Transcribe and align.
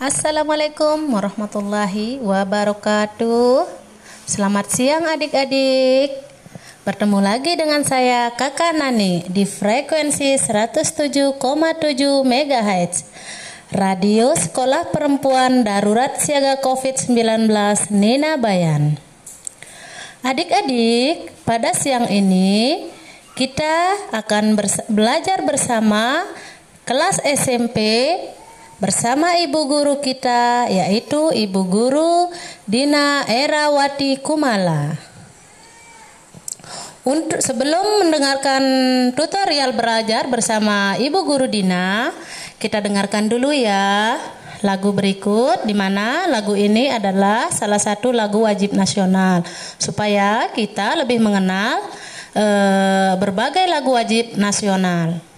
Assalamualaikum 0.00 1.12
warahmatullahi 1.12 2.24
wabarakatuh. 2.24 3.68
Selamat 4.24 4.72
siang 4.72 5.04
adik-adik. 5.04 6.24
Bertemu 6.88 7.20
lagi 7.20 7.52
dengan 7.52 7.84
saya 7.84 8.32
Kakak 8.32 8.80
Nani 8.80 9.28
di 9.28 9.44
frekuensi 9.44 10.40
107,7 10.40 11.36
MHz. 12.24 12.94
Radio 13.76 14.32
Sekolah 14.32 14.88
Perempuan 14.88 15.68
Darurat 15.68 16.16
Siaga 16.16 16.64
COVID-19 16.64 17.52
Nina 17.92 18.40
Bayan. 18.40 18.96
Adik-adik, 20.24 21.28
pada 21.44 21.76
siang 21.76 22.08
ini 22.08 22.88
kita 23.36 24.08
akan 24.16 24.56
belajar 24.88 25.44
bersama 25.44 26.24
kelas 26.88 27.20
SMP 27.20 27.76
bersama 28.80 29.36
ibu 29.44 29.68
guru 29.68 30.00
kita 30.00 30.72
yaitu 30.72 31.28
Ibu 31.28 31.60
Guru 31.68 32.32
Dina 32.64 33.28
Erawati 33.28 34.16
Kumala. 34.24 34.96
Untuk 37.04 37.40
sebelum 37.40 38.04
mendengarkan 38.04 38.62
tutorial 39.16 39.72
belajar 39.72 40.28
bersama 40.28 41.00
Ibu 41.00 41.24
Guru 41.24 41.48
Dina, 41.48 42.12
kita 42.60 42.80
dengarkan 42.84 43.28
dulu 43.28 43.52
ya 43.56 44.20
lagu 44.60 44.92
berikut 44.92 45.64
di 45.64 45.72
mana 45.72 46.28
lagu 46.28 46.52
ini 46.52 46.92
adalah 46.92 47.48
salah 47.48 47.80
satu 47.80 48.12
lagu 48.12 48.44
wajib 48.44 48.76
nasional 48.76 49.40
supaya 49.80 50.52
kita 50.52 51.00
lebih 51.00 51.24
mengenal 51.24 51.80
eh, 52.36 53.16
berbagai 53.16 53.64
lagu 53.64 53.96
wajib 53.96 54.36
nasional. 54.36 55.29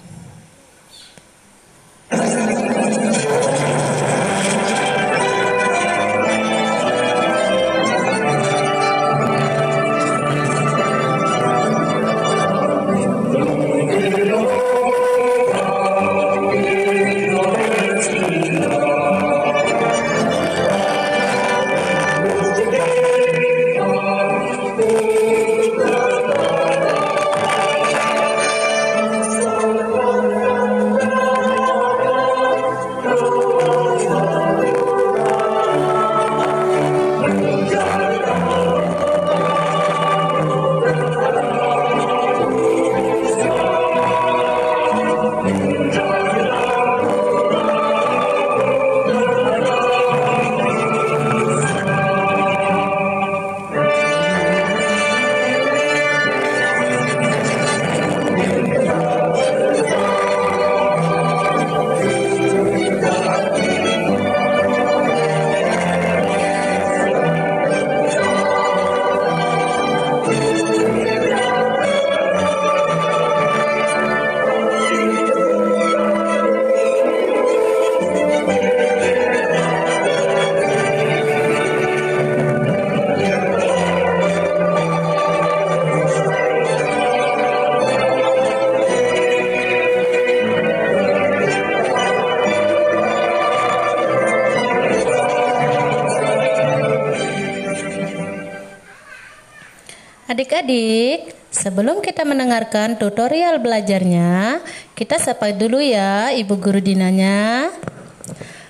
Sebelum 101.73 102.05
kita 102.05 102.29
mendengarkan 102.29 103.01
tutorial 103.01 103.57
belajarnya, 103.57 104.61
kita 104.93 105.17
sapa 105.17 105.57
dulu 105.57 105.81
ya 105.81 106.29
Ibu 106.29 106.61
Guru 106.61 106.85
Dinanya. 106.85 107.73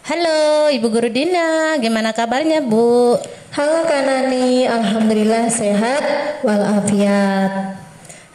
Halo 0.07 0.71
Ibu 0.71 0.87
Guru 0.87 1.11
Dina, 1.11 1.75
gimana 1.83 2.15
kabarnya 2.15 2.62
Bu? 2.62 3.19
Halo 3.59 3.83
Kak 3.91 4.07
Nani, 4.07 4.71
Alhamdulillah 4.71 5.51
sehat 5.51 6.03
walafiat. 6.47 7.75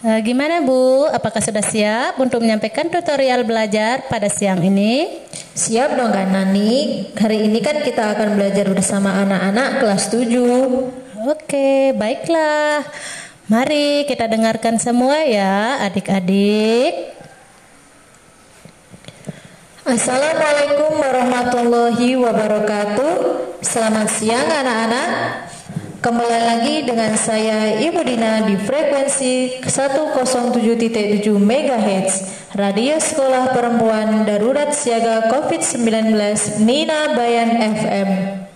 E, 0.03 0.19
gimana 0.27 0.59
Bu, 0.59 1.07
apakah 1.15 1.39
sudah 1.39 1.63
siap 1.63 2.19
untuk 2.19 2.43
menyampaikan 2.43 2.91
tutorial 2.91 3.47
belajar 3.47 4.03
pada 4.11 4.27
siang 4.27 4.59
ini? 4.59 5.23
Siap 5.55 5.95
dong 5.95 6.11
Kak 6.11 6.27
Nani, 6.27 7.07
hari 7.15 7.47
ini 7.47 7.63
kan 7.63 7.79
kita 7.79 8.19
akan 8.19 8.35
belajar 8.35 8.67
bersama 8.67 9.15
anak-anak 9.15 9.79
kelas 9.79 10.11
7. 10.11 11.07
Oke, 11.23 11.95
baiklah. 11.95 12.83
Mari 13.47 14.03
kita 14.03 14.27
dengarkan 14.27 14.75
semua 14.75 15.23
ya, 15.23 15.79
adik-adik. 15.87 17.15
Assalamualaikum 19.87 20.99
warahmatullahi 20.99 22.19
wabarakatuh. 22.19 23.13
Selamat 23.63 24.11
siang 24.11 24.51
anak-anak. 24.51 25.09
Kembali 26.03 26.39
lagi 26.43 26.75
dengan 26.91 27.15
saya 27.15 27.71
Ibu 27.87 28.03
Dina 28.03 28.43
di 28.51 28.59
frekuensi 28.59 29.63
107.7 29.63 31.31
MHz 31.39 32.11
Radio 32.51 32.99
Sekolah 32.99 33.55
Perempuan 33.55 34.27
Darurat 34.27 34.75
Siaga 34.75 35.31
COVID-19 35.31 36.19
Nina 36.67 37.15
Bayan 37.15 37.63
FM. 37.63 38.46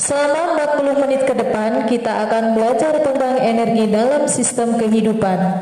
Selama 0.00 0.56
40 0.80 0.96
menit 0.96 1.28
ke 1.28 1.36
depan 1.36 1.84
kita 1.84 2.24
akan 2.24 2.56
belajar 2.56 3.04
tentang 3.04 3.36
energi 3.36 3.84
dalam 3.84 4.24
sistem 4.32 4.80
kehidupan. 4.80 5.60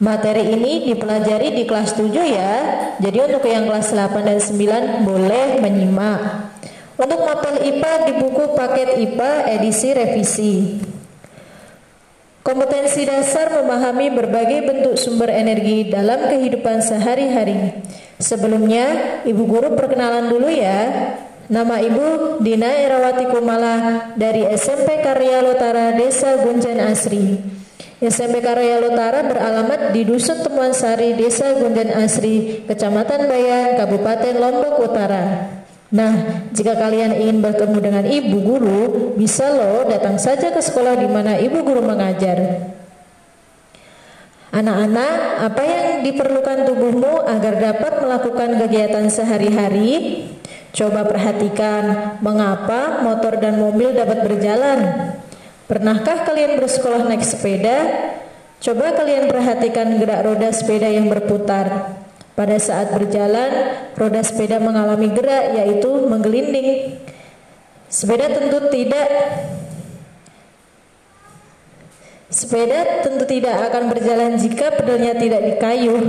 Materi 0.00 0.48
ini 0.48 0.88
dipelajari 0.88 1.52
di 1.52 1.68
kelas 1.68 1.92
7 1.92 2.08
ya. 2.24 2.52
Jadi 2.96 3.18
untuk 3.20 3.44
yang 3.44 3.68
kelas 3.68 3.92
8 3.92 4.16
dan 4.24 4.40
9 4.40 5.04
boleh 5.04 5.60
menyimak. 5.60 6.20
Untuk 6.96 7.20
mapel 7.20 7.68
IPA 7.68 7.92
di 8.08 8.12
buku 8.16 8.56
paket 8.56 8.96
IPA 8.96 9.32
edisi 9.60 9.88
revisi. 9.92 10.54
Kompetensi 12.40 13.04
dasar 13.04 13.60
memahami 13.60 14.08
berbagai 14.16 14.64
bentuk 14.64 14.96
sumber 14.96 15.28
energi 15.28 15.92
dalam 15.92 16.32
kehidupan 16.32 16.80
sehari-hari. 16.80 17.84
Sebelumnya, 18.16 19.20
Ibu 19.28 19.44
Guru 19.44 19.76
perkenalan 19.76 20.32
dulu 20.32 20.48
ya. 20.48 20.80
Nama 21.46 21.78
Ibu 21.78 22.42
Dina 22.42 22.66
Erawati 22.74 23.30
Kumala 23.30 24.10
dari 24.18 24.42
SMP 24.50 24.98
Karya 24.98 25.46
Lotara 25.46 25.94
Desa 25.94 26.42
Gunjan 26.42 26.82
Asri. 26.82 27.38
SMP 28.02 28.42
Karya 28.42 28.82
Lotara 28.82 29.22
beralamat 29.22 29.94
di 29.94 30.02
Dusun 30.02 30.42
Temuan 30.42 30.74
Sari, 30.74 31.14
Desa 31.14 31.54
Gunjan 31.54 31.94
Asri, 31.94 32.66
Kecamatan 32.66 33.30
Bayan, 33.30 33.78
Kabupaten 33.78 34.34
Lombok 34.42 34.90
Utara. 34.90 35.54
Nah, 35.94 36.42
jika 36.50 36.74
kalian 36.74 37.14
ingin 37.14 37.38
bertemu 37.38 37.78
dengan 37.78 38.04
ibu 38.10 38.36
guru, 38.42 38.82
bisa 39.14 39.46
loh 39.54 39.86
datang 39.86 40.18
saja 40.18 40.50
ke 40.50 40.58
sekolah 40.58 40.98
di 40.98 41.06
mana 41.06 41.38
ibu 41.38 41.62
guru 41.62 41.78
mengajar. 41.78 42.74
Anak-anak, 44.50 45.46
apa 45.46 45.62
yang 45.62 45.86
diperlukan 46.10 46.66
tubuhmu 46.66 47.22
agar 47.22 47.54
dapat 47.62 47.92
melakukan 48.02 48.50
kegiatan 48.66 49.06
sehari-hari? 49.06 50.26
Coba 50.76 51.08
perhatikan 51.08 52.16
mengapa 52.20 53.00
motor 53.00 53.40
dan 53.40 53.56
mobil 53.56 53.96
dapat 53.96 54.28
berjalan. 54.28 55.08
Pernahkah 55.64 56.28
kalian 56.28 56.60
bersekolah 56.60 57.08
naik 57.08 57.24
sepeda? 57.24 58.12
Coba 58.60 58.92
kalian 58.92 59.24
perhatikan 59.24 59.96
gerak 59.96 60.28
roda 60.28 60.52
sepeda 60.52 60.92
yang 60.92 61.08
berputar. 61.08 61.96
Pada 62.36 62.60
saat 62.60 62.92
berjalan, 62.92 63.72
roda 63.96 64.20
sepeda 64.20 64.60
mengalami 64.60 65.08
gerak 65.16 65.56
yaitu 65.56 65.88
menggelinding. 65.88 67.00
Sepeda 67.88 68.28
tentu 68.36 68.68
tidak 68.68 69.08
Sepeda 72.26 73.00
tentu 73.00 73.24
tidak 73.24 73.70
akan 73.72 73.88
berjalan 73.88 74.36
jika 74.36 74.76
pedalnya 74.76 75.16
tidak 75.16 75.40
dikayuh. 75.56 76.04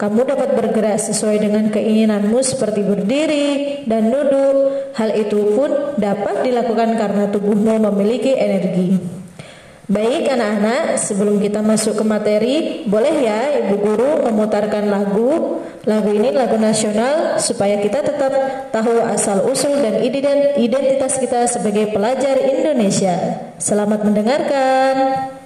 Kamu 0.00 0.24
dapat 0.24 0.56
bergerak 0.56 0.96
sesuai 0.96 1.44
dengan 1.44 1.68
keinginanmu 1.68 2.40
seperti 2.40 2.80
berdiri 2.80 3.84
dan 3.84 4.08
duduk. 4.08 4.96
Hal 4.96 5.12
itu 5.12 5.52
pun 5.52 5.92
dapat 6.00 6.40
dilakukan 6.40 6.96
karena 6.96 7.28
tubuhmu 7.28 7.76
memiliki 7.84 8.32
energi. 8.32 8.96
Baik 9.92 10.24
anak-anak, 10.32 10.96
sebelum 10.96 11.36
kita 11.36 11.60
masuk 11.60 12.00
ke 12.00 12.04
materi, 12.06 12.56
boleh 12.88 13.14
ya 13.20 13.60
ibu 13.60 13.76
guru 13.76 14.24
memutarkan 14.24 14.88
lagu. 14.88 15.60
Lagu 15.84 16.08
ini 16.16 16.32
lagu 16.32 16.56
nasional 16.56 17.36
supaya 17.36 17.76
kita 17.84 18.00
tetap 18.00 18.32
tahu 18.72 19.04
asal 19.04 19.52
usul 19.52 19.84
dan 19.84 20.00
identitas 20.56 21.20
kita 21.20 21.44
sebagai 21.44 21.92
pelajar 21.92 22.40
Indonesia. 22.40 23.52
Selamat 23.60 24.00
mendengarkan. 24.00 25.39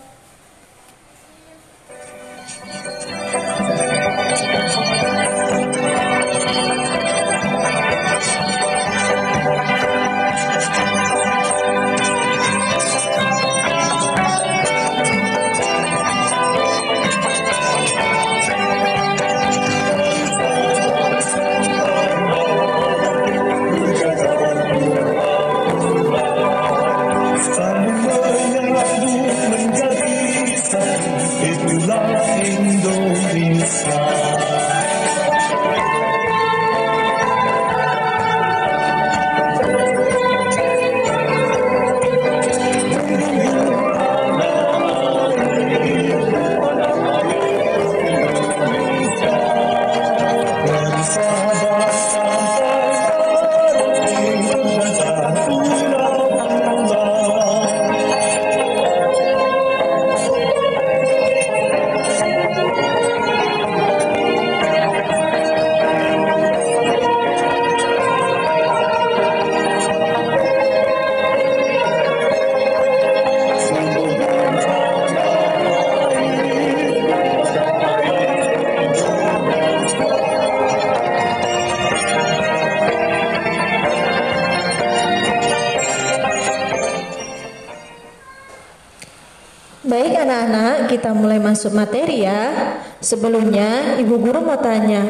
Masuk 91.64 91.80
materi 91.80 92.28
ya. 92.28 92.76
Sebelumnya, 93.00 93.96
Ibu 93.96 94.20
Guru 94.20 94.44
mau 94.44 94.60
tanya, 94.60 95.00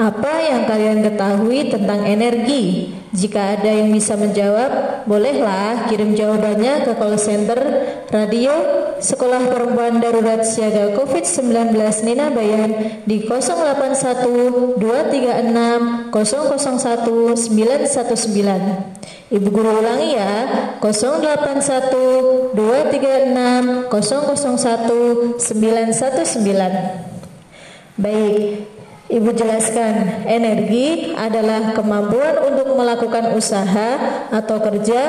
apa 0.00 0.40
yang 0.40 0.64
kalian 0.64 1.04
ketahui 1.04 1.68
tentang 1.68 2.00
energi? 2.08 2.96
Jika 3.12 3.60
ada 3.60 3.68
yang 3.68 3.92
bisa 3.92 4.16
menjawab, 4.16 5.04
bolehlah 5.04 5.84
kirim 5.92 6.16
jawabannya 6.16 6.88
ke 6.88 6.96
call 6.96 7.20
center 7.20 7.60
radio 8.08 8.56
Sekolah 9.04 9.52
Perempuan 9.52 10.00
Darurat 10.00 10.48
Siaga 10.48 10.96
COVID-19 10.96 11.76
Nina 12.08 12.32
Bayan 12.32 13.04
di 13.04 13.28
081 13.28 14.80
236 14.80 16.08
001 16.08 17.36
919. 17.36 18.97
Ibu 19.28 19.52
guru 19.52 19.84
ulangi 19.84 20.16
ya. 20.16 20.48
081 20.80 22.56
236 22.56 23.92
001 23.92 25.36
919 25.36 28.00
Baik 28.00 28.64
Ibu 29.08 29.32
jelaskan 29.32 30.28
energi 30.28 31.16
adalah 31.16 31.72
kemampuan 31.72 32.44
untuk 32.44 32.76
melakukan 32.76 33.32
usaha 33.36 33.96
atau 34.28 34.60
kerja 34.60 35.00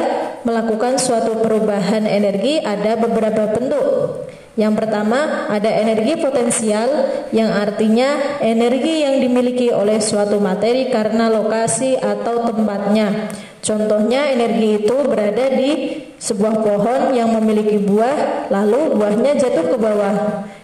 melakukan 0.47 0.95
suatu 0.95 1.43
perubahan 1.43 2.07
energi 2.07 2.63
ada 2.63 2.95
beberapa 2.95 3.51
bentuk. 3.51 4.23
Yang 4.55 4.73
pertama 4.79 5.51
ada 5.51 5.67
energi 5.67 6.15
potensial 6.15 6.87
yang 7.35 7.51
artinya 7.51 8.39
energi 8.39 9.03
yang 9.03 9.19
dimiliki 9.19 9.67
oleh 9.67 9.99
suatu 9.99 10.39
materi 10.39 10.87
karena 10.87 11.27
lokasi 11.27 11.99
atau 11.99 12.47
tempatnya 12.47 13.35
Contohnya 13.59 14.31
energi 14.31 14.83
itu 14.85 14.95
berada 15.03 15.45
di 15.51 15.71
sebuah 16.15 16.63
pohon 16.63 17.01
yang 17.11 17.35
memiliki 17.35 17.79
buah, 17.79 18.47
lalu 18.51 18.95
buahnya 18.95 19.35
jatuh 19.35 19.75
ke 19.75 19.77
bawah. 19.77 20.15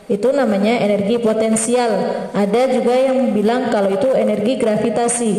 Itu 0.07 0.31
namanya 0.31 0.80
energi 0.80 1.18
potensial. 1.19 1.92
Ada 2.31 2.77
juga 2.77 2.94
yang 2.94 3.33
bilang 3.36 3.74
kalau 3.74 3.92
itu 3.92 4.12
energi 4.13 4.56
gravitasi. 4.56 5.33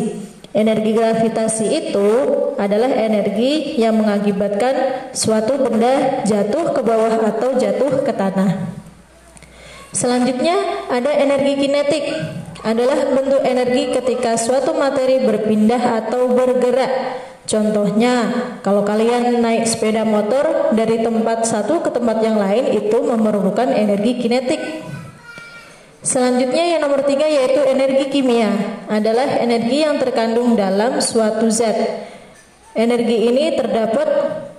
Energi 0.57 0.91
gravitasi 0.97 1.65
itu 1.69 2.09
adalah 2.57 2.89
energi 2.89 3.77
yang 3.77 3.99
mengakibatkan 4.01 5.07
suatu 5.13 5.61
benda 5.61 6.25
jatuh 6.25 6.73
ke 6.73 6.81
bawah 6.81 7.13
atau 7.29 7.53
jatuh 7.55 8.01
ke 8.01 8.11
tanah. 8.11 8.73
Selanjutnya 9.93 10.87
ada 10.89 11.09
energi 11.09 11.57
kinetik 11.57 12.05
adalah 12.65 13.09
bentuk 13.13 13.41
energi 13.45 13.93
ketika 13.93 14.37
suatu 14.37 14.73
materi 14.77 15.21
berpindah 15.25 16.05
atau 16.05 16.31
bergerak 16.31 16.91
Contohnya, 17.47 18.27
kalau 18.59 18.83
kalian 18.83 19.39
naik 19.39 19.63
sepeda 19.71 20.03
motor 20.03 20.75
dari 20.75 20.99
tempat 20.99 21.47
satu 21.47 21.79
ke 21.79 21.95
tempat 21.95 22.19
yang 22.19 22.35
lain 22.35 22.75
itu 22.75 22.99
memerlukan 22.99 23.71
energi 23.71 24.19
kinetik. 24.19 24.83
Selanjutnya 26.03 26.75
yang 26.75 26.83
nomor 26.83 27.07
tiga 27.07 27.23
yaitu 27.23 27.63
energi 27.63 28.11
kimia 28.11 28.51
adalah 28.91 29.39
energi 29.39 29.79
yang 29.79 29.95
terkandung 29.95 30.59
dalam 30.59 30.99
suatu 30.99 31.47
zat. 31.47 32.03
Energi 32.75 33.31
ini 33.31 33.55
terdapat 33.55 34.07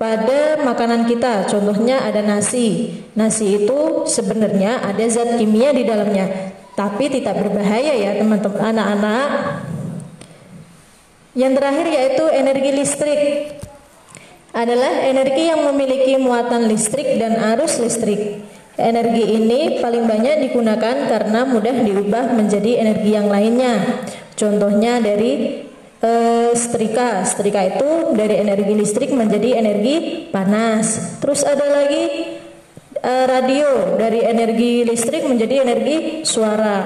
pada 0.01 0.57
makanan 0.65 1.05
kita. 1.05 1.45
Contohnya 1.45 2.09
ada 2.09 2.25
nasi. 2.25 3.05
Nasi 3.13 3.65
itu 3.69 4.09
sebenarnya 4.09 4.81
ada 4.81 5.05
zat 5.13 5.37
kimia 5.37 5.77
di 5.77 5.85
dalamnya, 5.85 6.57
tapi 6.79 7.11
tidak 7.11 7.43
berbahaya 7.43 7.91
ya 7.91 8.23
teman-teman 8.23 8.71
anak-anak. 8.71 9.29
Yang 11.35 11.53
terakhir 11.59 11.87
yaitu 11.91 12.25
energi 12.31 12.71
listrik 12.71 13.23
adalah 14.55 15.03
energi 15.03 15.51
yang 15.51 15.67
memiliki 15.67 16.15
muatan 16.23 16.71
listrik 16.71 17.19
dan 17.19 17.35
arus 17.55 17.83
listrik. 17.83 18.47
Energi 18.79 19.27
ini 19.27 19.83
paling 19.83 20.07
banyak 20.07 20.39
digunakan 20.47 21.11
karena 21.11 21.43
mudah 21.43 21.83
diubah 21.83 22.31
menjadi 22.39 22.87
energi 22.87 23.11
yang 23.11 23.27
lainnya. 23.27 24.07
Contohnya 24.39 25.03
dari 25.03 25.67
e, 25.99 26.13
setrika. 26.55 27.27
Setrika 27.27 27.75
itu 27.75 28.15
dari 28.15 28.39
energi 28.39 28.79
listrik 28.79 29.11
menjadi 29.11 29.59
energi 29.59 30.31
panas. 30.31 31.19
Terus 31.19 31.43
ada 31.43 31.67
lagi 31.67 32.38
e, 32.97 33.13
radio 33.29 33.97
dari 34.01 34.25
energi 34.25 34.85
listrik 34.89 35.29
menjadi 35.29 35.65
energi 35.65 35.97
suara. 36.25 36.79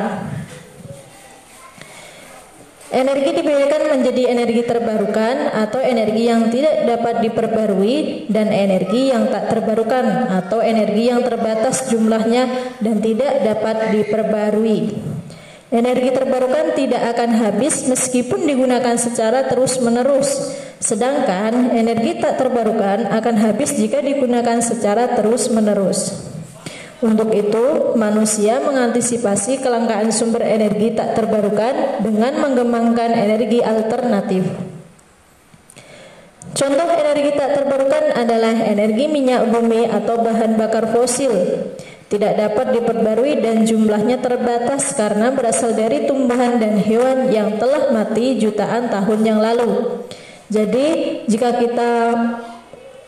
Energi 2.93 3.31
dibedakan 3.41 3.83
menjadi 3.97 4.23
energi 4.37 4.63
terbarukan 4.69 5.49
atau 5.65 5.81
energi 5.81 6.29
yang 6.29 6.53
tidak 6.53 6.85
dapat 6.85 7.25
diperbarui 7.25 8.29
dan 8.29 8.53
energi 8.53 9.09
yang 9.09 9.33
tak 9.33 9.49
terbarukan 9.49 10.29
atau 10.29 10.61
energi 10.61 11.09
yang 11.09 11.25
terbatas 11.25 11.89
jumlahnya 11.89 12.77
dan 12.85 13.01
tidak 13.01 13.33
dapat 13.49 13.97
diperbarui. 13.97 14.93
Energi 15.73 16.13
terbarukan 16.13 16.77
tidak 16.77 17.17
akan 17.17 17.31
habis 17.41 17.89
meskipun 17.89 18.45
digunakan 18.45 18.93
secara 19.01 19.49
terus-menerus, 19.49 20.53
sedangkan 20.83 21.71
energi 21.71 22.19
tak 22.19 22.43
terbarukan 22.43 23.07
akan 23.07 23.35
habis 23.39 23.79
jika 23.79 24.03
digunakan 24.03 24.59
secara 24.59 25.15
terus-menerus. 25.15 26.27
Untuk 27.03 27.35
itu, 27.35 27.95
manusia 27.99 28.63
mengantisipasi 28.63 29.63
kelangkaan 29.63 30.11
sumber 30.15 30.43
energi 30.43 30.95
tak 30.95 31.19
terbarukan 31.19 32.03
dengan 32.03 32.39
mengembangkan 32.39 33.11
energi 33.15 33.59
alternatif. 33.59 34.47
Contoh 36.55 36.89
energi 36.95 37.31
tak 37.35 37.59
terbarukan 37.59 38.15
adalah 38.15 38.55
energi 38.55 39.11
minyak 39.11 39.51
bumi 39.51 39.89
atau 39.89 40.19
bahan 40.23 40.59
bakar 40.59 40.91
fosil. 40.95 41.33
tidak 42.13 42.37
dapat 42.37 42.77
diperbarui 42.77 43.41
dan 43.41 43.65
jumlahnya 43.65 44.21
terbatas 44.21 44.93
karena 44.93 45.33
berasal 45.33 45.73
dari 45.73 46.05
tumbuhan 46.05 46.61
dan 46.61 46.77
hewan 46.77 47.33
yang 47.33 47.57
telah 47.57 47.89
mati 47.89 48.37
jutaan 48.37 48.93
tahun 48.93 49.21
yang 49.25 49.41
lalu. 49.41 50.05
Jadi, 50.53 50.89
jika 51.33 51.57
kita 51.57 51.93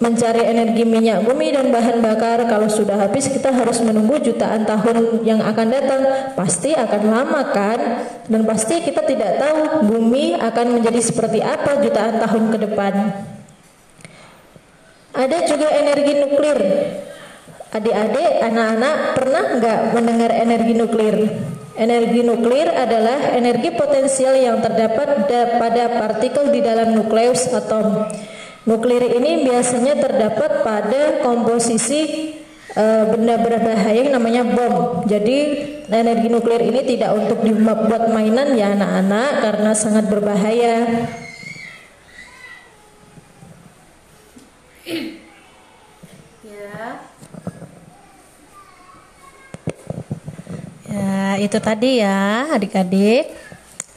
mencari 0.01 0.43
energi 0.43 0.83
minyak 0.83 1.23
bumi 1.23 1.55
dan 1.55 1.71
bahan 1.71 2.03
bakar 2.03 2.45
kalau 2.51 2.67
sudah 2.67 2.99
habis 2.99 3.31
kita 3.31 3.55
harus 3.55 3.79
menunggu 3.81 4.19
jutaan 4.19 4.67
tahun 4.67 5.23
yang 5.23 5.39
akan 5.45 5.67
datang. 5.71 6.03
Pasti 6.35 6.73
akan 6.75 7.03
lama 7.09 7.41
kan? 7.55 7.81
Dan 8.27 8.43
pasti 8.49 8.81
kita 8.81 9.05
tidak 9.05 9.39
tahu 9.39 9.87
bumi 9.87 10.41
akan 10.41 10.81
menjadi 10.81 11.01
seperti 11.05 11.45
apa 11.45 11.85
jutaan 11.85 12.17
tahun 12.21 12.45
ke 12.53 12.59
depan. 12.69 12.93
Ada 15.15 15.39
juga 15.47 15.69
energi 15.71 16.13
nuklir. 16.21 16.61
Adik-adik 17.75 18.31
anak-anak 18.41 18.97
pernah 19.19 19.45
nggak 19.59 19.81
mendengar 19.95 20.31
energi 20.31 20.75
nuklir 20.79 21.17
Energi 21.75 22.23
nuklir 22.23 22.71
adalah 22.71 23.35
energi 23.35 23.75
potensial 23.75 24.39
yang 24.39 24.63
terdapat 24.63 25.27
pada 25.59 25.85
partikel 25.99 26.55
di 26.55 26.63
dalam 26.63 26.95
nukleus 26.95 27.51
atom. 27.51 28.07
Nuklir 28.63 29.03
ini 29.03 29.43
biasanya 29.43 29.99
terdapat 29.99 30.63
pada 30.63 31.19
komposisi 31.27 32.31
uh, 32.79 33.11
benda 33.11 33.43
berbahaya 33.43 34.07
yang 34.07 34.15
namanya 34.15 34.47
bom. 34.47 35.03
Jadi 35.11 35.39
energi 35.91 36.31
nuklir 36.31 36.63
ini 36.63 36.87
tidak 36.87 37.11
untuk 37.19 37.43
dibuat 37.43 38.07
mainan 38.07 38.55
ya 38.55 38.79
anak-anak 38.79 39.31
karena 39.43 39.71
sangat 39.75 40.07
berbahaya. 40.07 40.75
Ya, 50.95 51.43
itu 51.43 51.59
tadi 51.59 51.99
ya 51.99 52.55
adik-adik 52.55 53.27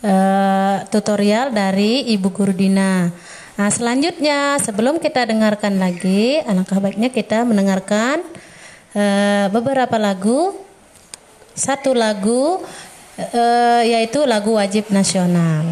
uh, 0.01 0.81
tutorial 0.89 1.53
dari 1.53 2.09
Ibu 2.17 2.33
Guru 2.33 2.57
Dina. 2.57 3.13
Nah, 3.57 3.69
selanjutnya 3.69 4.57
sebelum 4.57 4.97
kita 4.97 5.29
dengarkan 5.29 5.77
lagi, 5.77 6.41
alangkah 6.41 6.81
baiknya 6.81 7.13
kita 7.13 7.45
mendengarkan 7.45 8.25
uh, 8.97 9.45
beberapa 9.53 10.01
lagu. 10.01 10.57
Satu 11.53 11.93
lagu 11.93 12.65
uh, 13.17 13.81
yaitu 13.85 14.25
lagu 14.25 14.57
wajib 14.57 14.89
nasional. 14.89 15.65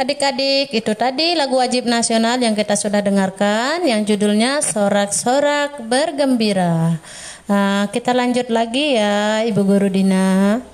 Adik-adik, 0.00 0.72
itu 0.72 0.92
tadi 0.96 1.36
lagu 1.36 1.60
wajib 1.60 1.84
nasional 1.84 2.40
yang 2.40 2.56
kita 2.56 2.72
sudah 2.72 3.04
dengarkan 3.04 3.84
yang 3.84 4.00
judulnya 4.08 4.64
Sorak-sorak 4.64 5.84
bergembira. 5.84 6.96
Nah, 7.44 7.84
kita 7.92 8.16
lanjut 8.16 8.48
lagi 8.48 8.96
ya, 8.96 9.44
Ibu 9.44 9.60
Guru 9.60 9.92
Dina. 9.92 10.64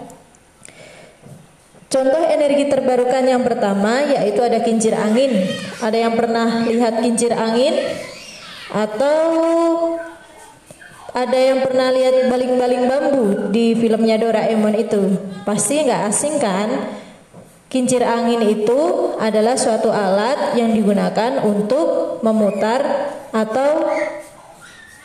Contoh 1.88 2.28
energi 2.28 2.68
terbarukan 2.68 3.24
yang 3.24 3.40
pertama 3.40 4.04
yaitu 4.04 4.44
ada 4.44 4.60
kincir 4.60 4.92
angin. 4.92 5.32
Ada 5.80 5.96
yang 5.96 6.12
pernah 6.12 6.68
lihat 6.68 7.00
kincir 7.00 7.32
angin? 7.32 7.72
Atau 8.68 9.16
ada 11.16 11.38
yang 11.40 11.64
pernah 11.64 11.88
lihat 11.88 12.28
baling-baling 12.28 12.84
bambu 12.84 13.48
di 13.48 13.72
filmnya 13.72 14.20
Doraemon 14.20 14.76
itu? 14.76 15.16
Pasti 15.48 15.80
nggak 15.80 16.02
asing 16.12 16.36
kan? 16.36 16.68
Kincir 17.72 18.04
angin 18.04 18.44
itu 18.44 18.80
adalah 19.16 19.56
suatu 19.56 19.88
alat 19.88 20.60
yang 20.60 20.76
digunakan 20.76 21.40
untuk 21.40 22.20
memutar 22.20 22.84
atau 23.32 23.88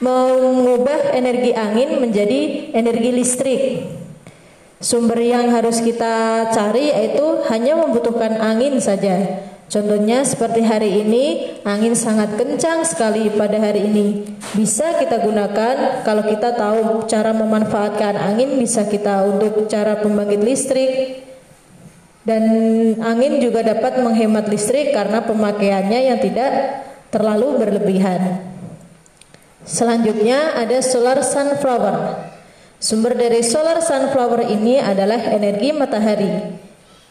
mengubah 0.04 1.16
energi 1.16 1.56
angin 1.56 2.04
menjadi 2.04 2.76
energi 2.76 3.10
listrik. 3.16 3.64
Sumber 4.84 5.24
yang 5.24 5.48
harus 5.48 5.80
kita 5.80 6.52
cari 6.52 6.92
yaitu 6.92 7.24
hanya 7.48 7.80
membutuhkan 7.80 8.36
angin 8.36 8.84
saja. 8.84 9.48
Contohnya 9.72 10.28
seperti 10.28 10.68
hari 10.68 11.00
ini, 11.00 11.56
angin 11.64 11.96
sangat 11.96 12.36
kencang 12.36 12.84
sekali 12.84 13.32
pada 13.32 13.56
hari 13.56 13.88
ini. 13.88 14.28
Bisa 14.52 15.00
kita 15.00 15.24
gunakan 15.24 16.04
kalau 16.04 16.28
kita 16.28 16.52
tahu 16.60 17.08
cara 17.08 17.32
memanfaatkan 17.32 18.20
angin, 18.20 18.60
bisa 18.60 18.84
kita 18.84 19.24
untuk 19.32 19.72
cara 19.72 20.04
pembangkit 20.04 20.44
listrik. 20.44 21.24
Dan 22.28 22.44
angin 23.00 23.40
juga 23.40 23.64
dapat 23.64 24.04
menghemat 24.04 24.52
listrik 24.52 24.92
karena 24.92 25.24
pemakaiannya 25.24 26.00
yang 26.04 26.20
tidak 26.20 26.52
terlalu 27.08 27.64
berlebihan. 27.64 28.44
Selanjutnya 29.64 30.52
ada 30.60 30.84
solar 30.84 31.24
sunflower. 31.24 32.28
Sumber 32.76 33.16
dari 33.16 33.40
solar 33.40 33.80
sunflower 33.80 34.52
ini 34.52 34.84
adalah 34.84 35.32
energi 35.32 35.72
matahari. 35.72 36.60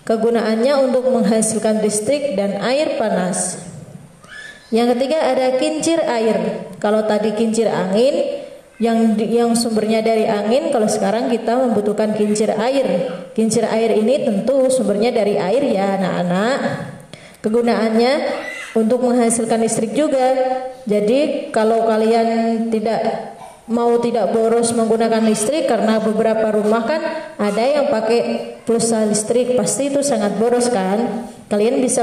Kegunaannya 0.04 0.74
untuk 0.90 1.06
menghasilkan 1.12 1.84
listrik 1.84 2.34
dan 2.34 2.58
air 2.64 2.96
panas. 2.96 3.60
Yang 4.70 4.96
ketiga 4.96 5.18
ada 5.26 5.58
kincir 5.58 5.98
air. 6.02 6.66
Kalau 6.78 7.02
tadi 7.04 7.34
kincir 7.34 7.66
angin 7.66 8.40
yang 8.80 9.18
yang 9.18 9.52
sumbernya 9.52 10.00
dari 10.00 10.24
angin, 10.24 10.72
kalau 10.72 10.88
sekarang 10.88 11.28
kita 11.28 11.52
membutuhkan 11.58 12.16
kincir 12.16 12.54
air. 12.54 12.86
Kincir 13.36 13.66
air 13.68 13.92
ini 13.98 14.24
tentu 14.24 14.70
sumbernya 14.72 15.12
dari 15.12 15.36
air 15.36 15.62
ya, 15.68 16.00
anak-anak. 16.00 16.58
Kegunaannya 17.44 18.12
untuk 18.78 19.02
menghasilkan 19.04 19.60
listrik 19.60 19.92
juga. 19.92 20.32
Jadi 20.86 21.52
kalau 21.52 21.84
kalian 21.84 22.70
tidak 22.70 23.00
mau 23.70 24.02
tidak 24.02 24.34
boros 24.34 24.74
menggunakan 24.74 25.22
listrik 25.22 25.70
karena 25.70 26.02
beberapa 26.02 26.50
rumah 26.50 26.82
kan 26.82 27.02
ada 27.38 27.62
yang 27.62 27.86
pakai 27.86 28.20
pulsa 28.66 29.06
listrik 29.06 29.54
pasti 29.54 29.94
itu 29.94 30.02
sangat 30.02 30.34
boros 30.42 30.66
kan? 30.68 31.30
Kalian 31.46 31.78
bisa 31.82 32.02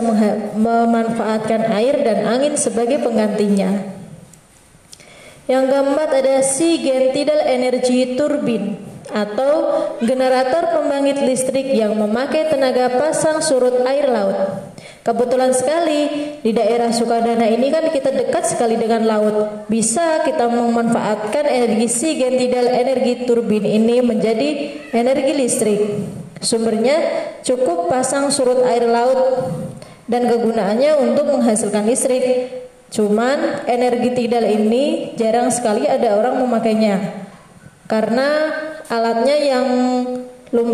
memanfaatkan 0.56 1.72
air 1.72 2.04
dan 2.04 2.24
angin 2.28 2.56
sebagai 2.56 3.04
penggantinya. 3.04 3.96
Yang 5.48 5.66
keempat 5.72 6.10
ada 6.12 6.36
Sigen 6.44 7.16
Tidal 7.16 7.40
Energy 7.48 8.20
Turbin 8.20 8.76
atau 9.08 9.52
generator 10.04 10.76
pembangkit 10.76 11.24
listrik 11.24 11.72
yang 11.72 11.96
memakai 11.96 12.52
tenaga 12.52 13.00
pasang 13.00 13.40
surut 13.40 13.88
air 13.88 14.12
laut 14.12 14.67
Kebetulan 15.08 15.56
sekali 15.56 16.36
di 16.44 16.52
daerah 16.52 16.92
Sukadana 16.92 17.48
ini 17.48 17.72
kan 17.72 17.88
kita 17.96 18.12
dekat 18.12 18.44
sekali 18.44 18.76
dengan 18.76 19.08
laut. 19.08 19.64
Bisa 19.72 20.20
kita 20.28 20.52
memanfaatkan 20.52 21.48
energi 21.48 21.88
sigen 21.88 22.36
tidal 22.36 22.68
energi 22.68 23.24
turbin 23.24 23.64
ini 23.64 24.04
menjadi 24.04 24.50
energi 24.92 25.32
listrik. 25.32 25.82
Sumbernya 26.44 27.00
cukup 27.40 27.88
pasang 27.88 28.28
surut 28.36 28.68
air 28.68 28.84
laut 28.84 29.48
dan 30.12 30.28
kegunaannya 30.28 31.00
untuk 31.00 31.32
menghasilkan 31.32 31.88
listrik. 31.88 32.52
Cuman 32.92 33.64
energi 33.64 34.12
tidal 34.12 34.44
ini 34.44 35.16
jarang 35.16 35.48
sekali 35.56 35.88
ada 35.88 36.20
orang 36.20 36.44
memakainya. 36.44 37.24
Karena 37.88 38.52
alatnya 38.92 39.36
yang 39.40 39.68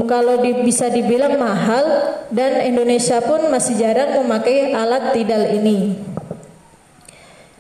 kalau 0.06 0.42
di, 0.42 0.62
bisa 0.62 0.90
dibilang 0.90 1.42
mahal 1.42 1.86
dan 2.30 2.62
Indonesia 2.62 3.18
pun 3.26 3.50
masih 3.50 3.78
jarang 3.82 4.22
memakai 4.22 4.74
alat 4.74 5.18
tidal 5.18 5.50
ini. 5.50 5.98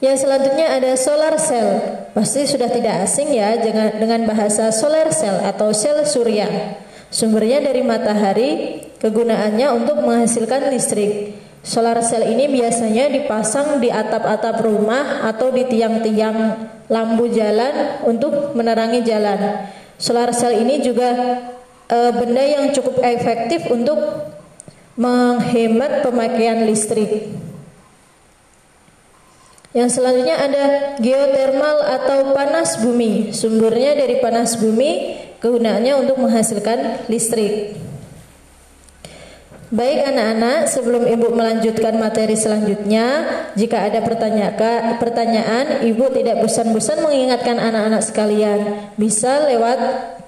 Yang 0.03 0.27
selanjutnya 0.27 0.67
ada 0.77 0.91
solar 0.99 1.39
cell. 1.39 1.69
Pasti 2.11 2.43
sudah 2.43 2.67
tidak 2.67 3.07
asing 3.07 3.31
ya 3.31 3.55
dengan, 3.55 3.87
dengan 3.95 4.21
bahasa 4.27 4.67
solar 4.69 5.09
cell 5.15 5.41
atau 5.47 5.71
sel 5.71 6.03
surya. 6.03 6.75
Sumbernya 7.07 7.63
dari 7.63 7.81
matahari, 7.87 8.83
kegunaannya 8.99 9.67
untuk 9.71 10.03
menghasilkan 10.03 10.69
listrik. 10.75 11.39
Solar 11.63 12.03
cell 12.03 12.27
ini 12.27 12.51
biasanya 12.51 13.07
dipasang 13.07 13.79
di 13.79 13.87
atap-atap 13.87 14.59
rumah 14.59 15.23
atau 15.23 15.47
di 15.55 15.63
tiang-tiang 15.71 16.67
lampu 16.91 17.31
jalan 17.31 18.03
untuk 18.03 18.51
menerangi 18.51 19.07
jalan. 19.07 19.71
Solar 19.95 20.35
cell 20.35 20.59
ini 20.59 20.83
juga 20.83 21.15
uh, 21.93 22.11
benda 22.17 22.41
yang 22.41 22.65
cukup 22.73 22.97
efektif 23.05 23.69
untuk 23.69 24.01
menghemat 24.97 26.01
pemakaian 26.01 26.65
listrik. 26.65 27.29
Yang 29.73 29.97
selanjutnya 29.97 30.37
ada 30.37 30.63
geotermal 31.01 31.81
atau 31.81 32.17
panas 32.37 32.77
bumi. 32.77 33.33
Sumbernya 33.33 33.97
dari 33.97 34.21
panas 34.21 34.53
bumi, 34.61 35.17
kegunaannya 35.41 35.93
untuk 35.97 36.21
menghasilkan 36.21 37.09
listrik. 37.09 37.81
Baik 39.73 40.05
anak-anak, 40.05 40.69
sebelum 40.69 41.09
Ibu 41.09 41.33
melanjutkan 41.33 41.97
materi 41.97 42.37
selanjutnya, 42.37 43.25
jika 43.57 43.89
ada 43.89 44.05
pertanyaan, 44.05 45.01
pertanyaan 45.01 45.81
Ibu 45.81 46.13
tidak 46.13 46.45
bosan-bosan 46.45 47.01
mengingatkan 47.01 47.57
anak-anak 47.57 48.05
sekalian, 48.05 48.93
bisa 49.01 49.49
lewat 49.49 49.81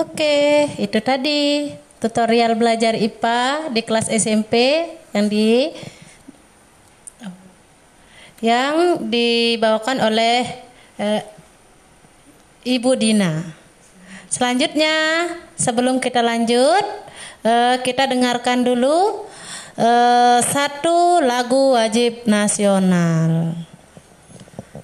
Oke, 0.00 0.64
itu 0.80 0.96
tadi 1.04 1.76
tutorial 2.00 2.56
belajar 2.56 2.96
IPA 2.96 3.68
di 3.68 3.84
kelas 3.84 4.08
SMP 4.08 4.88
yang 5.12 5.28
di 5.28 5.76
yang 8.40 9.04
dibawakan 9.04 10.00
oleh 10.00 10.48
eh, 10.96 11.20
Ibu 12.60 12.92
Dina. 12.92 13.40
Selanjutnya, 14.28 15.26
sebelum 15.56 15.96
kita 15.96 16.20
lanjut, 16.20 16.84
uh, 17.42 17.80
kita 17.80 18.04
dengarkan 18.04 18.62
dulu 18.62 19.24
uh, 19.80 20.38
satu 20.44 21.24
lagu 21.24 21.72
wajib 21.74 22.28
nasional. 22.28 23.56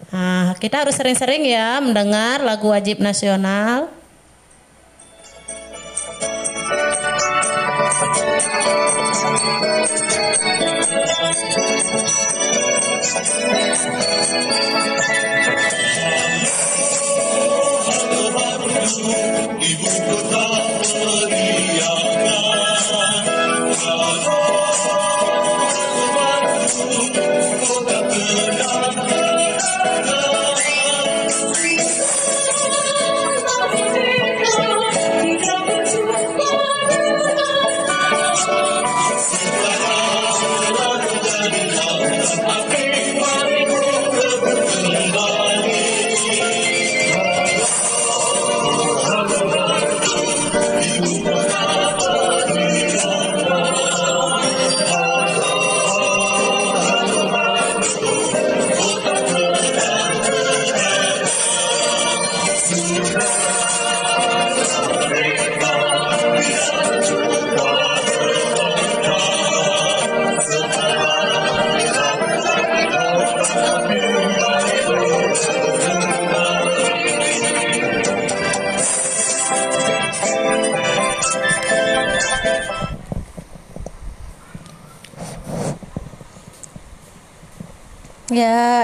Nah, 0.08 0.56
kita 0.56 0.88
harus 0.88 0.96
sering-sering 0.96 1.44
ya 1.44 1.76
mendengar 1.84 2.40
lagu 2.40 2.72
wajib 2.72 3.04
nasional. 3.04 3.92
Ya, 13.46 15.05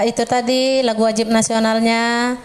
itu 0.05 0.25
tadi 0.27 0.83
lagu 0.83 1.03
wajib 1.03 1.27
nasionalnya. 1.31 2.37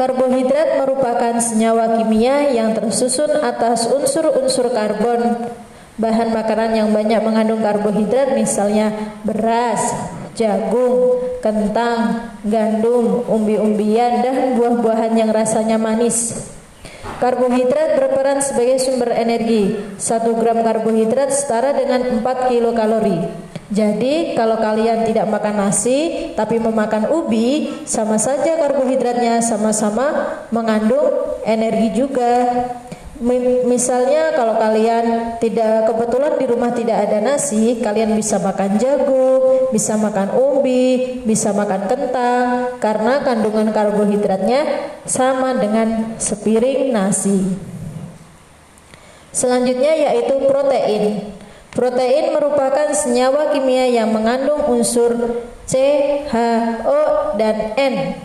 Karbohidrat 0.00 0.80
merupakan 0.80 1.36
senyawa 1.44 2.00
kimia 2.00 2.56
yang 2.56 2.72
tersusun 2.72 3.36
atas 3.44 3.84
unsur-unsur 3.84 4.72
karbon. 4.72 5.52
Bahan 6.00 6.32
makanan 6.32 6.72
yang 6.72 6.88
banyak 6.88 7.20
mengandung 7.20 7.60
karbohidrat 7.60 8.32
misalnya 8.32 8.96
beras, 9.28 9.92
jagung, 10.32 11.20
kentang, 11.44 12.32
gandum, 12.48 13.28
umbi-umbian, 13.28 14.24
dan 14.24 14.56
buah-buahan 14.56 15.20
yang 15.20 15.28
rasanya 15.36 15.76
manis. 15.76 16.48
Karbohidrat 17.20 18.00
berperan 18.00 18.40
sebagai 18.40 18.80
sumber 18.80 19.12
energi. 19.12 19.76
1 20.00 20.40
gram 20.40 20.64
karbohidrat 20.64 21.28
setara 21.28 21.76
dengan 21.76 22.24
4 22.24 22.48
kilokalori. 22.48 23.49
Jadi 23.70 24.34
kalau 24.34 24.58
kalian 24.58 25.06
tidak 25.06 25.30
makan 25.30 25.62
nasi 25.62 26.30
tapi 26.34 26.58
memakan 26.58 27.06
ubi, 27.06 27.70
sama 27.86 28.18
saja 28.18 28.58
karbohidratnya 28.58 29.38
sama-sama 29.46 30.38
mengandung 30.50 31.38
energi 31.46 31.94
juga. 31.94 32.50
Misalnya 33.68 34.32
kalau 34.32 34.56
kalian 34.56 35.36
tidak 35.44 35.92
kebetulan 35.92 36.34
di 36.40 36.46
rumah 36.48 36.72
tidak 36.72 37.04
ada 37.04 37.20
nasi, 37.20 37.78
kalian 37.78 38.16
bisa 38.16 38.40
makan 38.40 38.80
jagung, 38.80 39.70
bisa 39.70 39.94
makan 40.00 40.34
ubi, 40.34 41.20
bisa 41.22 41.52
makan 41.52 41.84
kentang 41.84 42.80
karena 42.80 43.20
kandungan 43.22 43.70
karbohidratnya 43.76 44.60
sama 45.06 45.54
dengan 45.60 46.16
sepiring 46.16 46.90
nasi. 46.90 47.54
Selanjutnya 49.30 49.94
yaitu 49.94 50.42
protein. 50.48 51.38
Protein 51.70 52.34
merupakan 52.34 52.90
senyawa 52.90 53.54
kimia 53.54 53.86
yang 53.86 54.10
mengandung 54.10 54.66
unsur 54.66 55.42
C, 55.70 55.74
H, 56.26 56.34
O, 56.82 57.00
dan 57.38 57.78
N. 57.78 58.18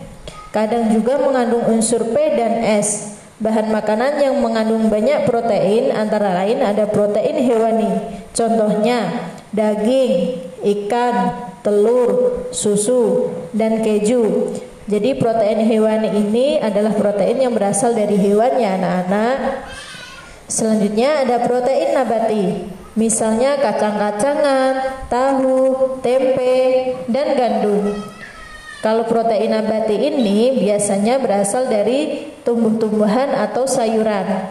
Kadang 0.50 0.90
juga 0.90 1.22
mengandung 1.22 1.62
unsur 1.70 2.10
P 2.10 2.16
dan 2.34 2.58
S. 2.82 3.14
Bahan 3.38 3.68
makanan 3.68 4.18
yang 4.18 4.40
mengandung 4.40 4.88
banyak 4.88 5.28
protein 5.28 5.92
antara 5.92 6.32
lain 6.42 6.64
ada 6.64 6.88
protein 6.88 7.38
hewani. 7.38 7.92
Contohnya 8.32 9.30
daging, 9.52 10.42
ikan, 10.64 11.36
telur, 11.60 12.48
susu, 12.50 13.30
dan 13.52 13.84
keju. 13.84 14.56
Jadi 14.90 15.18
protein 15.20 15.62
hewani 15.66 16.08
ini 16.18 16.58
adalah 16.58 16.96
protein 16.96 17.46
yang 17.46 17.52
berasal 17.52 17.92
dari 17.94 18.16
hewan 18.16 18.58
ya 18.58 18.74
anak-anak. 18.74 19.38
Selanjutnya 20.48 21.22
ada 21.26 21.46
protein 21.46 21.94
nabati. 21.94 22.44
Misalnya 22.96 23.60
kacang-kacangan, 23.60 25.04
tahu, 25.12 26.00
tempe, 26.00 26.56
dan 27.12 27.36
gandum. 27.36 27.92
Kalau 28.80 29.04
protein 29.04 29.52
nabati 29.52 30.00
ini 30.00 30.64
biasanya 30.64 31.20
berasal 31.20 31.68
dari 31.68 32.32
tumbuh-tumbuhan 32.40 33.36
atau 33.36 33.68
sayuran. 33.68 34.48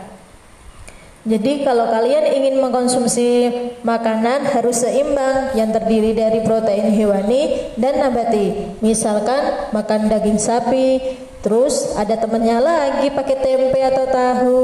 Jadi 1.25 1.65
kalau 1.65 1.89
kalian 1.89 2.37
ingin 2.37 2.61
mengkonsumsi 2.61 3.49
makanan 3.81 4.45
harus 4.45 4.85
seimbang 4.85 5.57
yang 5.57 5.73
terdiri 5.73 6.13
dari 6.13 6.45
protein 6.45 6.93
hewani 6.93 7.73
dan 7.81 7.97
nabati. 7.97 8.77
Misalkan 8.85 9.73
makan 9.73 10.05
daging 10.05 10.37
sapi, 10.37 11.01
terus 11.41 11.97
ada 11.97 12.13
temennya 12.13 12.61
lagi 12.61 13.09
pakai 13.09 13.41
tempe 13.41 13.79
atau 13.81 14.05
tahu. 14.05 14.59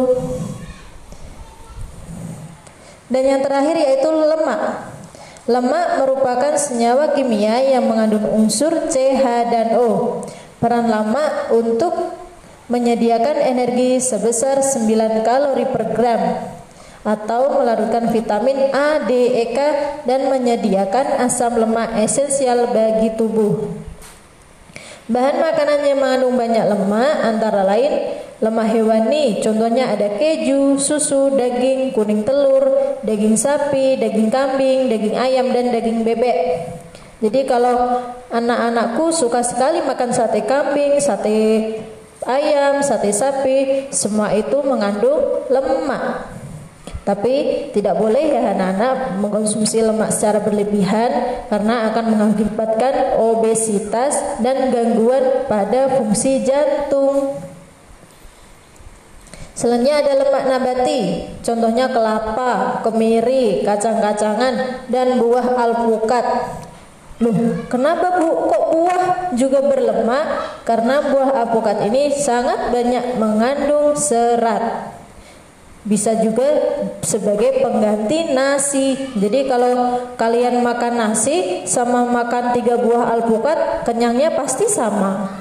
Dan 3.12 3.24
yang 3.28 3.41
terakhir 3.43 3.76
yaitu 3.76 4.08
lemak. 4.08 4.88
Lemak 5.52 6.00
merupakan 6.00 6.56
senyawa 6.56 7.12
kimia 7.12 7.60
yang 7.60 7.84
mengandung 7.84 8.24
unsur 8.32 8.88
C, 8.88 9.19
H, 9.19 9.52
dan 9.52 9.76
O. 9.76 10.24
Peran 10.63 10.88
lemak 10.88 11.52
untuk 11.52 11.91
menyediakan 12.71 13.36
energi 13.43 14.00
sebesar 14.00 14.63
9 14.63 15.28
kalori 15.28 15.67
per 15.67 15.91
gram 15.91 16.24
atau 17.02 17.60
melarutkan 17.60 18.13
vitamin 18.13 18.71
A, 18.71 19.04
D, 19.04 19.12
E, 19.12 19.45
K 19.52 19.60
dan 20.08 20.32
menyediakan 20.32 21.19
asam 21.26 21.60
lemak 21.60 22.00
esensial 22.00 22.71
bagi 22.71 23.12
tubuh. 23.19 23.76
Bahan 25.12 25.43
makanan 25.43 25.84
yang 25.84 26.00
mengandung 26.00 26.39
banyak 26.39 26.65
lemak 26.71 27.13
antara 27.26 27.67
lain 27.67 28.21
Lemak 28.42 28.74
hewani, 28.74 29.38
contohnya 29.38 29.94
ada 29.94 30.18
keju, 30.18 30.82
susu, 30.82 31.30
daging, 31.38 31.94
kuning 31.94 32.26
telur, 32.26 32.98
daging 33.06 33.38
sapi, 33.38 34.02
daging 34.02 34.34
kambing, 34.34 34.90
daging 34.90 35.14
ayam, 35.14 35.54
dan 35.54 35.70
daging 35.70 36.02
bebek. 36.02 36.38
Jadi 37.22 37.46
kalau 37.46 38.02
anak-anakku 38.34 39.14
suka 39.14 39.46
sekali 39.46 39.86
makan 39.86 40.10
sate 40.10 40.42
kambing, 40.50 40.98
sate 40.98 41.38
ayam, 42.26 42.82
sate 42.82 43.14
sapi, 43.14 43.94
semua 43.94 44.34
itu 44.34 44.58
mengandung 44.66 45.46
lemak. 45.54 46.34
Tapi 47.06 47.70
tidak 47.78 47.94
boleh 48.02 48.26
ya 48.26 48.58
anak-anak 48.58 49.22
mengkonsumsi 49.22 49.86
lemak 49.86 50.10
secara 50.10 50.42
berlebihan 50.42 51.46
karena 51.46 51.94
akan 51.94 52.06
mengakibatkan 52.14 53.22
obesitas 53.22 54.18
dan 54.42 54.74
gangguan 54.74 55.46
pada 55.46 55.94
fungsi 56.02 56.42
jantung. 56.42 57.51
Selanjutnya 59.62 60.02
ada 60.02 60.13
lemak 60.26 60.43
nabati, 60.50 61.02
contohnya 61.45 61.86
kelapa, 61.93 62.82
kemiri, 62.82 63.62
kacang-kacangan, 63.62 64.89
dan 64.89 65.21
buah 65.21 65.54
alpukat. 65.54 66.26
Loh, 67.21 67.62
kenapa 67.69 68.17
bu? 68.17 68.50
Kok 68.50 68.63
buah 68.74 69.04
juga 69.38 69.62
berlemak? 69.62 70.26
Karena 70.65 71.06
buah 71.06 71.45
alpukat 71.45 71.78
ini 71.86 72.10
sangat 72.10 72.74
banyak 72.74 73.21
mengandung 73.21 73.93
serat. 73.93 74.97
Bisa 75.86 76.17
juga 76.17 76.50
sebagai 77.06 77.62
pengganti 77.62 78.34
nasi. 78.34 78.97
Jadi 79.13 79.45
kalau 79.45 80.02
kalian 80.17 80.65
makan 80.65 80.93
nasi 80.97 81.69
sama 81.69 82.10
makan 82.10 82.58
tiga 82.58 82.82
buah 82.82 83.13
alpukat, 83.13 83.86
kenyangnya 83.86 84.34
pasti 84.34 84.65
sama. 84.65 85.41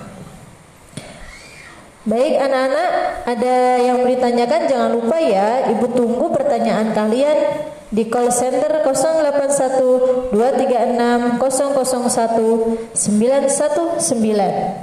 Baik 2.01 2.41
anak-anak, 2.41 2.91
ada 3.29 3.77
yang 3.77 4.01
mau 4.01 4.09
ditanyakan 4.09 4.65
jangan 4.65 4.89
lupa 4.89 5.21
ya, 5.21 5.69
Ibu 5.69 5.85
tunggu 5.93 6.33
pertanyaan 6.33 6.97
kalian 6.97 7.69
di 7.93 8.09
call 8.09 8.33
center 8.33 8.81
081 8.81 10.33
236 10.33 11.37
001 11.37 12.97
919. 12.97 14.81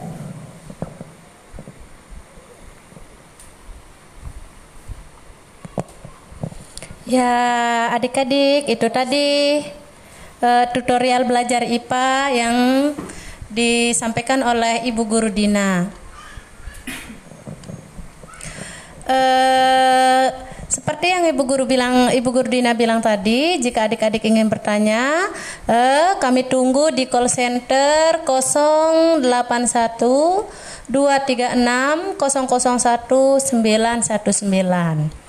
Ya, 7.09 7.33
adik-adik, 7.97 8.69
itu 8.69 8.87
tadi 8.93 9.65
uh, 10.45 10.69
tutorial 10.69 11.25
belajar 11.25 11.65
IPA 11.65 12.09
yang 12.29 12.55
disampaikan 13.49 14.45
oleh 14.45 14.85
Ibu 14.85 15.01
Guru 15.01 15.33
Dina. 15.33 16.05
Eh, 19.07 20.27
seperti 20.67 21.07
yang 21.07 21.23
Ibu 21.31 21.47
Guru 21.47 21.63
bilang, 21.63 22.11
Ibu 22.11 22.27
Guru 22.27 22.51
Dina 22.51 22.75
bilang 22.75 22.99
tadi, 22.99 23.55
jika 23.63 23.87
adik-adik 23.87 24.27
ingin 24.27 24.51
bertanya, 24.51 25.31
eh, 25.63 26.19
kami 26.19 26.43
tunggu 26.43 26.91
di 26.91 27.07
call 27.07 27.31
center 27.31 28.27
081 28.27 29.23
236 30.91 32.19
001 32.19 33.39
919. 33.39 35.27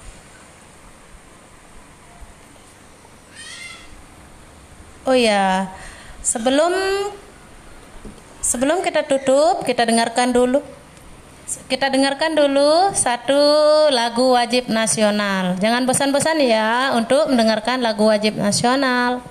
Oh 5.09 5.17
ya, 5.17 5.73
sebelum 6.21 6.69
sebelum 8.45 8.85
kita 8.85 9.09
tutup, 9.09 9.65
kita 9.65 9.89
dengarkan 9.89 10.37
dulu. 10.37 10.61
Kita 11.49 11.89
dengarkan 11.89 12.37
dulu 12.37 12.93
satu 12.93 13.41
lagu 13.89 14.37
wajib 14.37 14.69
nasional. 14.69 15.57
Jangan 15.57 15.89
bosan-bosan 15.89 16.45
ya 16.45 16.93
untuk 16.93 17.33
mendengarkan 17.33 17.81
lagu 17.81 18.05
wajib 18.05 18.37
nasional. 18.37 19.25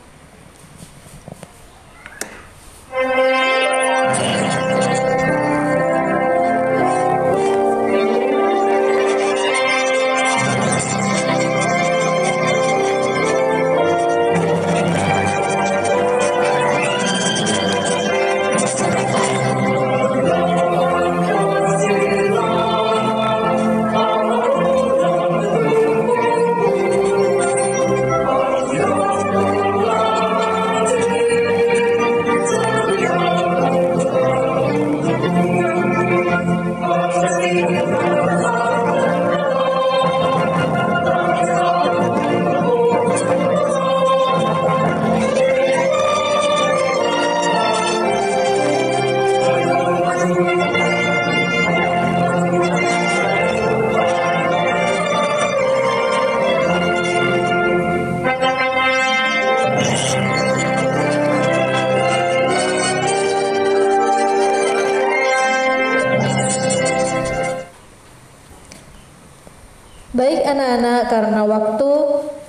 Baik 70.18 70.50
anak-anak, 70.50 71.14
karena 71.14 71.46
waktu 71.46 71.92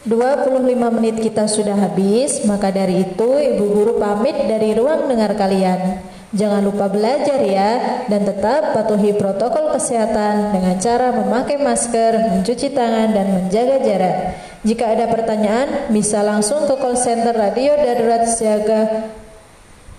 25 0.08 0.88
menit 0.88 1.20
kita 1.20 1.44
sudah 1.44 1.76
habis, 1.76 2.40
maka 2.48 2.72
dari 2.72 3.04
itu 3.04 3.28
Ibu 3.28 3.60
Guru 3.60 4.00
pamit 4.00 4.48
dari 4.48 4.72
ruang 4.72 5.04
dengar 5.04 5.36
kalian. 5.36 6.00
Jangan 6.32 6.64
lupa 6.64 6.88
belajar 6.88 7.36
ya, 7.44 8.00
dan 8.08 8.24
tetap 8.24 8.72
patuhi 8.72 9.12
protokol 9.12 9.76
kesehatan 9.76 10.56
dengan 10.56 10.80
cara 10.80 11.12
memakai 11.12 11.60
masker, 11.60 12.40
mencuci 12.40 12.72
tangan, 12.72 13.12
dan 13.12 13.36
menjaga 13.36 13.76
jarak. 13.84 14.16
Jika 14.64 14.88
ada 14.88 15.04
pertanyaan, 15.12 15.92
bisa 15.92 16.24
langsung 16.24 16.64
ke 16.64 16.72
call 16.72 16.96
center 16.96 17.36
Radio 17.36 17.76
Darurat 17.76 18.24
Siaga 18.32 19.12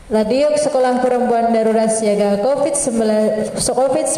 Radio 0.10 0.58
Sekolah 0.58 1.06
Perempuan 1.06 1.54
Darurat 1.54 1.94
Siaga 1.94 2.42
COVID-19 2.42 4.18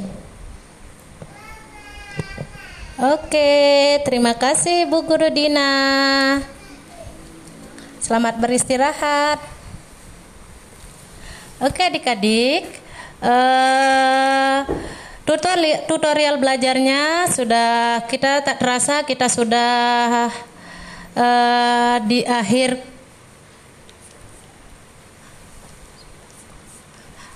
Oke, 3.00 4.04
terima 4.04 4.36
kasih 4.36 4.84
Bu 4.92 5.08
Guru 5.08 5.32
Dina. 5.32 5.72
Selamat 8.04 8.36
beristirahat. 8.40 9.40
Oke 11.60 11.84
adik-adik, 11.84 12.64
tutorial, 15.28 15.84
tutorial 15.92 16.40
belajarnya 16.40 17.28
sudah 17.32 18.00
kita 18.08 18.40
tak 18.48 18.64
terasa 18.64 19.04
kita 19.04 19.28
sudah 19.28 20.32
uh, 21.16 21.98
di 22.06 22.22
akhir 22.26 22.78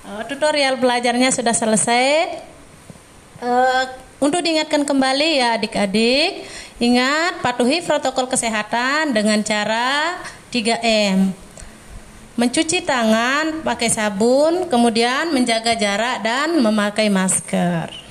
uh, 0.06 0.24
tutorial 0.28 0.78
belajarnya 0.78 1.30
sudah 1.32 1.56
selesai. 1.56 2.42
Uh, 3.44 3.84
untuk 4.24 4.40
diingatkan 4.40 4.88
kembali 4.88 5.44
ya 5.44 5.60
adik-adik, 5.60 6.48
ingat 6.80 7.44
patuhi 7.44 7.84
protokol 7.84 8.32
kesehatan 8.32 9.12
dengan 9.12 9.44
cara 9.44 10.16
3M. 10.48 11.36
Mencuci 12.34 12.82
tangan 12.82 13.62
pakai 13.68 13.92
sabun, 13.92 14.72
kemudian 14.72 15.30
menjaga 15.36 15.76
jarak 15.76 16.24
dan 16.24 16.56
memakai 16.64 17.12
masker. 17.12 18.03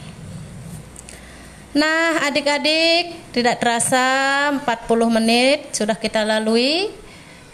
Nah, 1.72 2.28
adik-adik, 2.28 3.32
tidak 3.32 3.56
terasa 3.56 4.04
40 4.60 5.08
menit 5.08 5.72
sudah 5.72 5.96
kita 5.96 6.20
lalui 6.20 6.92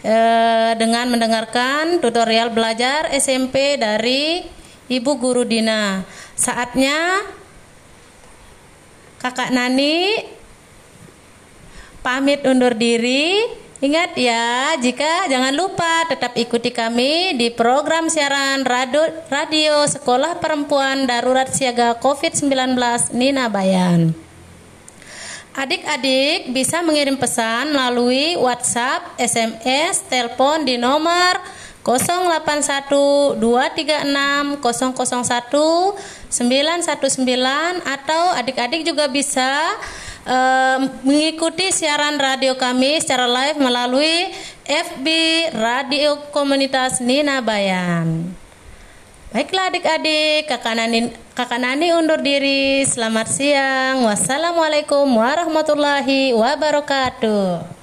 eh, 0.03 0.71
dengan 0.75 1.07
mendengarkan 1.07 2.03
tutorial 2.03 2.51
belajar 2.51 3.07
SMP 3.15 3.79
dari 3.79 4.43
Ibu 4.91 5.11
Guru 5.15 5.47
Dina. 5.47 6.03
Saatnya 6.35 7.23
Kakak 9.23 9.55
Nani 9.55 10.19
pamit 12.03 12.43
undur 12.43 12.75
diri. 12.75 13.39
Ingat 13.79 14.11
ya, 14.19 14.75
jika 14.75 15.31
jangan 15.31 15.55
lupa 15.55 16.03
tetap 16.11 16.35
ikuti 16.35 16.67
kami 16.67 17.39
di 17.39 17.47
program 17.47 18.11
siaran 18.11 18.67
radio, 18.67 19.07
radio 19.31 19.87
Sekolah 19.87 20.35
Perempuan 20.35 21.07
Darurat 21.07 21.47
Siaga 21.47 21.95
COVID-19 21.95 22.75
Nina 23.15 23.47
Bayan. 23.47 24.11
Adik-adik 25.55 26.51
bisa 26.51 26.83
mengirim 26.83 27.15
pesan 27.15 27.71
melalui 27.71 28.35
WhatsApp, 28.35 29.15
SMS, 29.15 30.03
telepon 30.11 30.67
di 30.67 30.75
nomor 30.75 31.39
081 31.79 33.39
236 33.39 34.59
001 34.59 34.59
919 36.27 37.79
atau 37.87 38.23
adik-adik 38.35 38.83
juga 38.83 39.07
bisa 39.07 39.47
mengikuti 41.01 41.73
siaran 41.73 42.21
radio 42.21 42.53
kami 42.53 43.01
secara 43.01 43.25
live 43.25 43.57
melalui 43.57 44.29
FB 44.69 45.07
Radio 45.57 46.29
Komunitas 46.29 47.01
Nina 47.01 47.41
Bayan. 47.41 48.29
Baiklah 49.29 49.69
adik-adik, 49.69 50.49
kakak 50.49 50.73
Nani, 50.73 51.13
kakak 51.37 51.61
Nani 51.61 51.93
undur 51.93 52.17
diri. 52.17 52.81
Selamat 52.81 53.29
siang. 53.29 54.05
Wassalamualaikum 54.09 55.05
warahmatullahi 55.05 56.33
wabarakatuh. 56.33 57.78